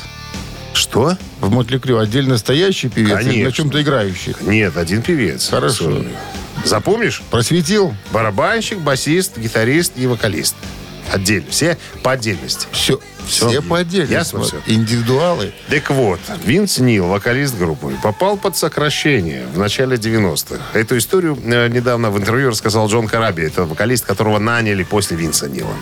[0.74, 1.18] Что?
[1.42, 3.52] В Mötley Crüe отдельно стоящий певец или на Конечно.
[3.54, 4.36] чем-то играющий?
[4.42, 5.50] Нет, один певец.
[5.50, 5.86] Хорошо.
[5.86, 6.12] Сольный.
[6.66, 7.22] Запомнишь?
[7.30, 7.96] Просветил?
[8.12, 10.56] Барабанщик, басист, гитарист и вокалист.
[11.12, 11.46] Отдельно.
[11.52, 12.68] Все по отдельности.
[12.72, 13.50] Все, Всё.
[13.50, 14.14] все по отдельности.
[14.14, 14.46] Ясно?
[14.68, 15.54] Индивидуалы.
[15.70, 20.62] Так вот, Винс Нил, вокалист группы, попал под сокращение в начале 90-х.
[20.74, 23.44] Эту историю э, недавно в интервью рассказал Джон Караби.
[23.44, 25.74] Это вокалист, которого наняли после Винса Нила.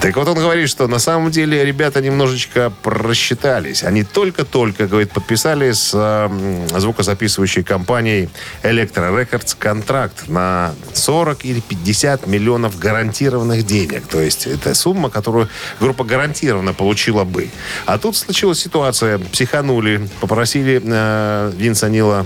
[0.00, 3.84] Так вот он говорит, что на самом деле ребята немножечко просчитались.
[3.84, 8.28] Они только-только, говорит, подписали с э, звукозаписывающей компанией
[8.62, 14.06] Electro Records контракт на 40 или 50 миллионов гарантированных денег.
[14.06, 15.48] То есть это сумма, которую
[15.80, 17.50] группа гарантированно получила бы.
[17.86, 19.18] А тут случилась ситуация.
[19.18, 22.24] Психанули, попросили э, Винса Нила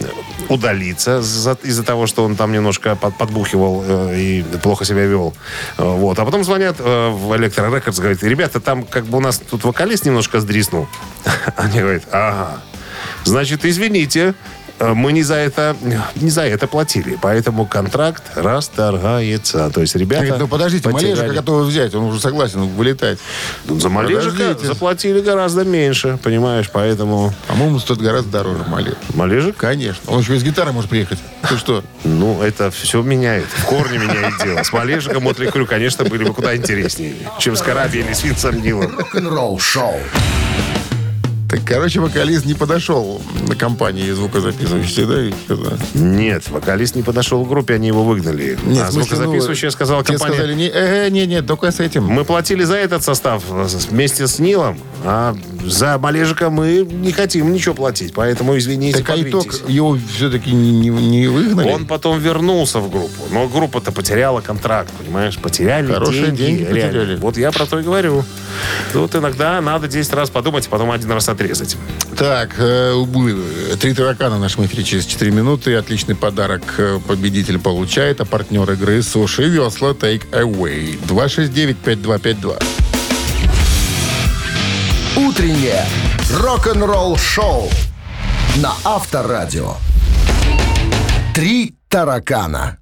[0.00, 0.04] э,
[0.48, 5.34] удалиться за- из-за того, что он там немножко под- подбухивал э, и плохо себя вел.
[5.78, 6.18] Э, Вот.
[6.18, 9.64] А потом звонят э, в Electro Records, говорят, ребята, там как бы у нас тут
[9.64, 10.86] вокалист немножко сдриснул.
[11.56, 12.60] Они говорят, ага,
[13.24, 14.34] значит, извините,
[14.80, 15.76] мы не за это
[16.16, 19.70] не за это платили, поэтому контракт расторгается.
[19.70, 23.18] То есть ребята Говорит, ну подождите, Малежика потеряли- готовы взять, он уже согласен вылетать.
[23.66, 24.66] Ну, За Малежика Подождите.
[24.66, 28.98] заплатили гораздо меньше, понимаешь, поэтому По-моему, стоит гораздо дороже Малежик.
[29.14, 30.12] Малежик, Конечно.
[30.12, 31.18] Он еще и с гитарой может приехать.
[31.48, 31.82] Ты что?
[32.04, 34.62] ну, это все меняет, в корне меняет дело.
[34.62, 38.60] С Малежиком Мотли Крю, конечно, были бы куда интереснее, чем с Караби или с Винсом
[38.60, 38.96] Нилом.
[38.98, 40.00] Рок-н-ролл-шоу.
[41.48, 45.76] Так, короче, вокалист не подошел на компании звукозаписывающей, да?
[45.94, 48.58] Нет, вокалист не подошел к группе, они его выгнали.
[48.64, 50.34] Нет, а смысле, звукозаписывающая ну, сказала компания...
[50.34, 52.04] сказали, не, э, не, не, только с этим.
[52.04, 57.52] Мы платили за этот состав э, вместе с Нилом, а за Малежика мы не хотим
[57.52, 61.70] ничего платить, поэтому извините, так а итог, его все-таки не, не, не выгнали?
[61.70, 65.38] Он потом вернулся в группу, но группа-то потеряла контракт, понимаешь?
[65.38, 66.64] Потеряли Хорошие деньги.
[66.64, 67.16] деньги потеряли.
[67.16, 68.24] Вот я про то и говорю.
[68.92, 71.76] Тут иногда надо 10 раз подумать, а потом один раз отрезать.
[72.16, 72.94] Так, э,
[73.80, 75.74] три таракана в нашем эфире через 4 минуты.
[75.74, 80.98] Отличный подарок э, победитель получает, а партнер игры Суши Весла Take Away.
[81.06, 82.62] 269-5252.
[85.16, 85.84] Утреннее
[86.30, 87.70] рок-н-ролл-шоу
[88.56, 89.74] на Авторадио.
[91.34, 92.78] Три таракана.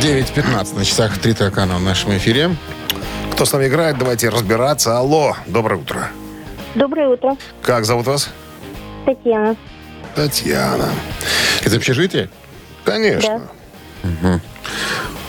[0.00, 2.56] 9.15 на часах три таракана в нашем эфире.
[3.42, 4.96] Кто с нами играет, давайте разбираться.
[4.96, 6.08] Алло, доброе утро.
[6.76, 8.30] Доброе утро, Как зовут вас?
[9.04, 9.56] Татьяна.
[10.14, 10.88] Татьяна.
[11.64, 12.30] Из общежития?
[12.84, 13.42] Конечно.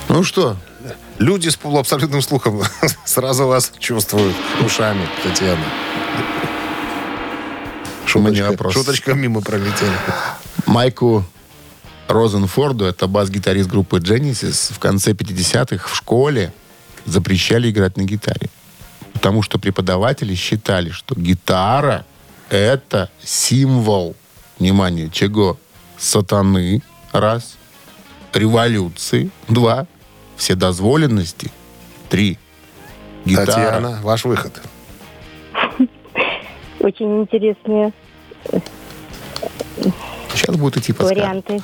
[0.09, 0.57] Ну что,
[1.17, 2.61] Люди с полуабсолютным слухом
[3.03, 5.65] сразу вас чувствуют ушами, Татьяна.
[8.05, 8.73] Шуточка, вопрос.
[8.75, 9.95] шуточка мимо пролетела.
[10.67, 11.25] Майку
[12.07, 16.53] Розенфорду, это бас-гитарист группы Genesis, в конце 50-х в школе
[17.05, 18.49] запрещали играть на гитаре.
[19.13, 22.05] Потому что преподаватели считали, что гитара—
[22.49, 24.15] это символ,
[24.59, 25.57] внимание, чего?
[25.97, 26.81] Сатаны,
[27.11, 27.55] раз.
[28.33, 29.85] Революции, два.
[30.35, 31.51] Вседозволенности,
[32.09, 32.39] три.
[33.25, 33.45] Гитара.
[33.45, 34.61] Татьяна, ваш выход.
[36.79, 37.93] Очень интересные
[40.33, 41.15] Сейчас будет идти подсказка.
[41.15, 41.63] варианты.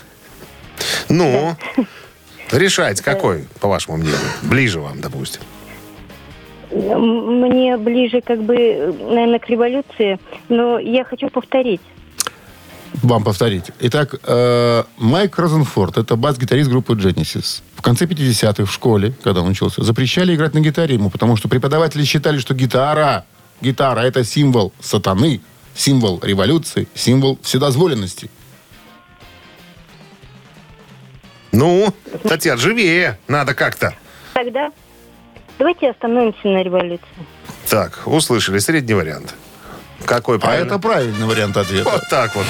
[1.09, 1.55] Ну,
[2.51, 4.19] решайте, какой, по вашему мнению?
[4.43, 5.41] Ближе вам, допустим.
[6.71, 10.19] Мне ближе, как бы, наверное, к революции,
[10.49, 11.81] но я хочу повторить.
[13.01, 13.65] Вам повторить.
[13.79, 17.61] Итак, э, Майк Розенфорд, это бас-гитарист группы Genesis.
[17.75, 21.47] В конце 50-х в школе, когда он учился, запрещали играть на гитаре ему, потому что
[21.47, 23.25] преподаватели считали, что гитара,
[23.61, 25.41] гитара это символ сатаны,
[25.75, 28.29] символ революции, символ вседозволенности.
[31.51, 31.93] Ну,
[32.23, 33.17] Татьяна, живее.
[33.27, 33.93] Надо как-то.
[34.33, 34.71] Тогда
[35.57, 37.05] давайте остановимся на революции.
[37.69, 38.59] Так, услышали.
[38.59, 39.35] Средний вариант.
[40.05, 40.65] Какой А правильный?
[40.67, 41.89] это правильный вариант ответа.
[41.91, 42.45] Вот так вот.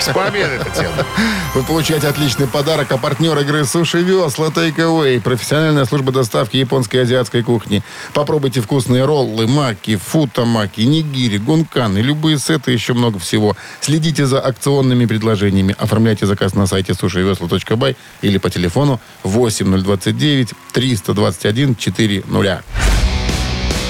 [0.00, 1.06] С победой, Татьяна.
[1.54, 5.20] Вы получаете отличный подарок, а партнер игры Суши Весла Take Away.
[5.20, 7.82] Профессиональная служба доставки японской и азиатской кухни.
[8.12, 13.56] Попробуйте вкусные роллы, маки, футамаки, нигири, гункан и любые сеты, еще много всего.
[13.80, 15.74] Следите за акционными предложениями.
[15.78, 22.62] Оформляйте заказ на сайте сушивесла.бай или по телефону 8029 321 400.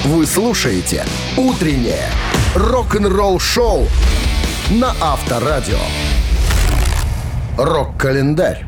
[0.05, 1.05] Вы слушаете
[1.37, 2.09] «Утреннее
[2.55, 3.87] рок-н-ролл-шоу»
[4.71, 5.77] на Авторадио.
[7.57, 8.65] Рок-календарь.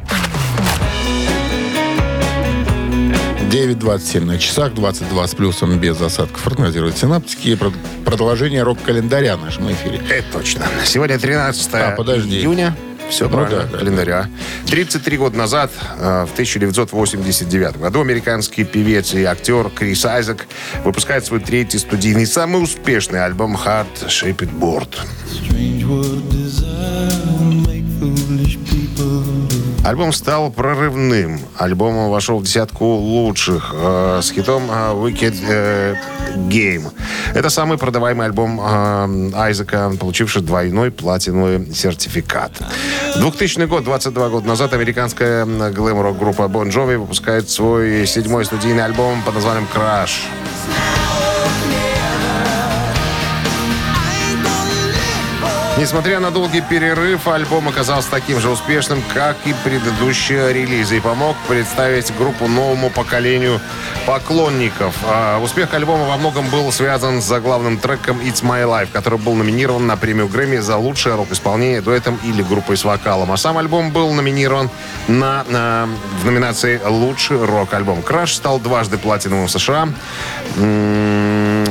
[3.51, 7.49] 9.27 на часах, 22 с плюсом без осадков прогнозируют синаптики.
[7.49, 10.01] И прод- продолжение рок-календаря в нашем эфире.
[10.09, 10.65] Это точно.
[10.85, 12.35] Сегодня 13 А, подожди.
[12.39, 12.75] июня.
[13.09, 14.29] Все Ну правильно, да, да, календаря.
[14.67, 20.47] 33 года назад, э, в 1989 году, американский певец и актер Крис Айзек
[20.83, 24.89] выпускает свой третий студийный, самый успешный альбом «Hard Shaped Board».
[29.83, 31.41] Альбом стал прорывным.
[31.57, 35.95] Альбом вошел в десятку лучших э, с хитом э, Wicked э,
[36.47, 36.89] Game.
[37.33, 42.53] Это самый продаваемый альбом э, Айзека, получивший двойной платиновый сертификат.
[43.17, 48.85] 2000 год, 22 года назад, американская м, глэм-рок группа Bon Jovi выпускает свой седьмой студийный
[48.85, 50.11] альбом под названием «Crash».
[55.83, 61.35] Несмотря на долгий перерыв, альбом оказался таким же успешным, как и предыдущие релизы, и помог
[61.49, 63.59] представить группу новому поколению
[64.05, 64.95] поклонников.
[65.03, 69.33] А успех альбома во многом был связан с заглавным треком «It's My Life», который был
[69.33, 73.33] номинирован на премию Грэмми за лучшее рок-исполнение дуэтом или группой с вокалом.
[73.33, 74.69] А сам альбом был номинирован
[75.09, 75.89] на, на-
[76.21, 78.03] в номинации «Лучший рок-альбом».
[78.03, 79.89] «Краш» стал дважды платиновым в США.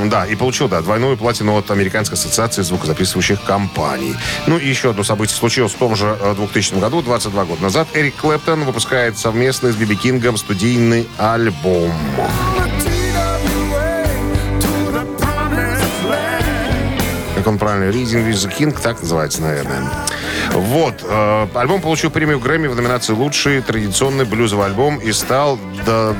[0.04, 4.14] Да, и получил, да, двойную платину от Американской ассоциации звукозаписывающих компаний.
[4.46, 7.88] Ну и еще одно событие случилось в том же э, 2000 году, 22 года назад.
[7.94, 11.92] Эрик Клэптон выпускает совместный с Биби Кингом студийный альбом.
[17.36, 19.82] Как он правильно, Reading with the King, так называется, наверное.
[20.52, 21.02] Вот.
[21.02, 26.14] э, альбом получил премию Грэмми в номинации «Лучший традиционный блюзовый альбом» и стал до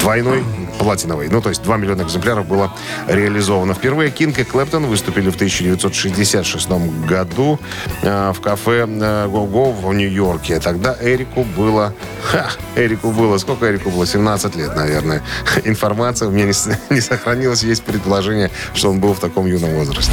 [0.00, 0.44] двойной
[0.78, 1.28] платиновой.
[1.28, 2.72] Ну, то есть 2 миллиона экземпляров было
[3.06, 3.74] реализовано.
[3.74, 6.68] Впервые Кинг и Клэптон выступили в 1966
[7.06, 7.58] году
[8.02, 10.60] э, в кафе э, «Го-Го» в Нью-Йорке.
[10.60, 11.94] Тогда Эрику было...
[12.22, 12.50] Ха!
[12.76, 13.38] Эрику было...
[13.38, 14.06] Сколько Эрику было?
[14.06, 15.22] 17 лет, наверное.
[15.64, 16.54] Информация у меня не,
[16.94, 17.62] не сохранилась.
[17.62, 20.12] Есть предположение, что он был в таком юном возрасте.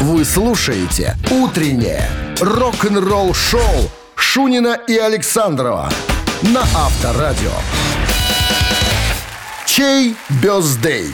[0.00, 2.08] Вы слушаете «Утреннее
[2.40, 5.88] рок-н-ролл-шоу» Шунина и Александрова
[6.42, 7.52] на Авторадио.
[9.74, 11.12] Чей бездей?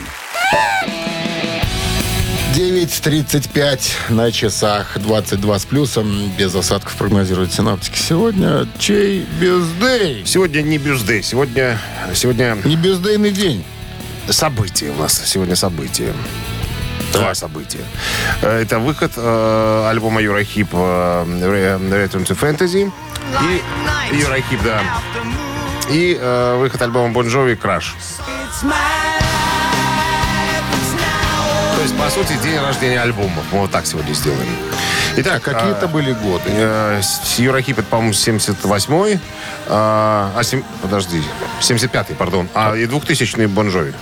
[2.53, 7.97] 9.35 на часах, 22 с плюсом, без осадков прогнозируют синаптики.
[7.97, 10.23] Сегодня чей бездей?
[10.27, 11.23] Сегодня не бюзды.
[11.23, 11.79] Сегодня,
[12.13, 13.63] сегодня Не бездейный день.
[14.29, 15.19] событие у нас.
[15.25, 16.13] Сегодня событие.
[17.13, 17.79] Два события.
[18.43, 22.91] Э, Это выход э, альбома Юрахип э, Re- Return to Fantasy.
[24.11, 24.81] И Юрахип, да.
[25.91, 27.93] И э, выход альбома Bon Jovi Crash.
[31.75, 33.43] То есть, по сути, день рождения альбомов.
[33.51, 34.47] Мы вот так сегодня сделаем.
[35.17, 36.43] Итак, Какие-то а, были годы.
[36.47, 39.19] э, с- Юрахип, это, по-моему, 78-й.
[39.67, 41.21] А, а сем- подожди,
[41.59, 42.47] 75-й, пардон.
[42.53, 43.93] А и 2000-й Бонжови.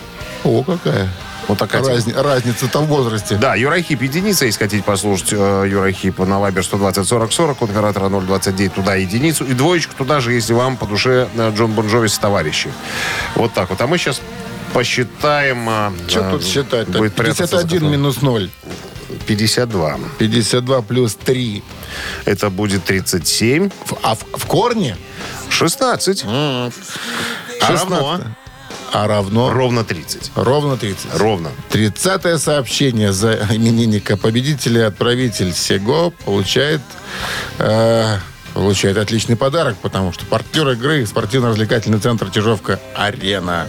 [0.43, 1.07] О, какая.
[1.49, 3.35] Вот такая Разни- Разница-то в возрасте.
[3.35, 8.09] Да, Юрахип единица, если хотите послушать э, Юрахип на Вайбер 120 40 40, от оператора
[8.09, 9.43] 029 туда единицу.
[9.45, 12.69] И двоечку туда же, если вам по душе э, Джон Бонжови с товарищи.
[13.35, 13.81] Вот так вот.
[13.81, 14.21] А мы сейчас
[14.73, 15.67] посчитаем...
[15.67, 16.99] э, Что э, тут считать-то?
[17.09, 17.91] прятаться за 51 которым.
[17.91, 18.49] минус 0.
[19.25, 19.97] 52.
[20.19, 21.63] 52 плюс 3.
[22.25, 23.71] Это будет 37.
[24.03, 24.97] А в, в корне?
[25.49, 26.23] 16.
[26.27, 26.69] А
[27.59, 27.69] 16.
[27.89, 28.21] равно?
[28.91, 29.51] А равно?
[29.51, 30.31] Ровно 30.
[30.35, 31.15] Ровно 30.
[31.15, 31.49] Ровно.
[31.69, 34.87] 30 сообщение за именинника победителя.
[34.87, 36.81] Отправитель Сего получает,
[37.59, 38.17] э,
[38.53, 43.67] получает отличный подарок, потому что партнер игры спортивно-развлекательный центр Чижовка-Арена.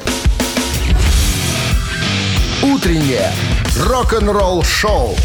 [2.62, 3.32] Утреннее
[3.78, 5.16] рок-н-ролл-шоу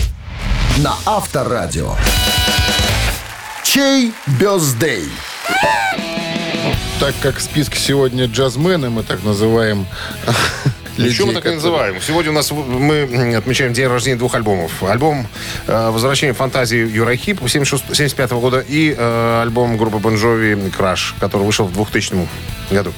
[0.78, 1.96] на Авторадио.
[3.64, 5.10] Чей birthday?
[7.00, 9.86] Так как в списке сегодня джазмены, мы так называем
[10.98, 12.02] Еще мы людей, так и называем.
[12.02, 14.82] Сегодня у нас мы отмечаем день рождения двух альбомов.
[14.82, 15.28] Альбом
[15.68, 21.44] э, «Возвращение фантазии» Uriah Heep 75 года и э, альбом группы Bon Jovi «Crush», который
[21.44, 22.28] вышел в 2000
[22.72, 22.94] году.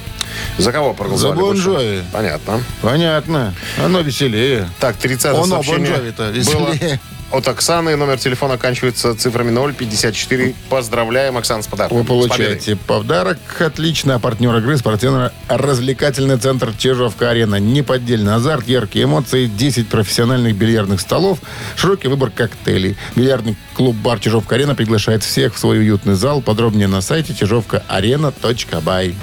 [0.59, 1.35] За кого проголосовали?
[1.35, 1.65] За Bon больше?
[1.65, 2.03] Jovi.
[2.13, 2.63] Понятно.
[2.81, 3.55] Понятно.
[3.83, 4.69] Оно веселее.
[4.79, 6.99] Так, 30 Оно, сообщение Bon Jovi -то было веселее.
[7.31, 7.95] От Оксаны.
[7.95, 10.55] Номер телефона оканчивается цифрами 054.
[10.69, 11.97] Поздравляем, Оксана, с подарком.
[11.97, 13.39] Вы получаете подарок.
[13.59, 14.15] Отлично.
[14.15, 17.59] А партнер игры спортивно-развлекательный центр Чижовка-Арена.
[17.59, 21.39] Неподдельный азарт, яркие эмоции, 10 профессиональных бильярдных столов,
[21.75, 22.97] широкий выбор коктейлей.
[23.15, 26.41] Бильярдный клуб-бар Чижовка-Арена приглашает всех в свой уютный зал.
[26.41, 29.15] Подробнее на сайте чижовкаарена.бай.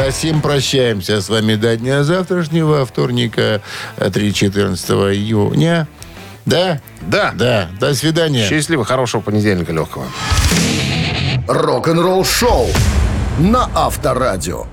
[0.00, 3.60] За сим прощаемся с вами до дня завтрашнего, вторника,
[3.98, 5.88] э, 3-14 июня.
[6.46, 6.80] Да?
[7.02, 7.32] Да.
[7.34, 7.68] Да.
[7.78, 8.48] До свидания.
[8.48, 10.06] Счастливо, хорошего понедельника легкого.
[11.46, 12.68] Рок-н-ролл-шоу
[13.40, 14.64] на Авторадио.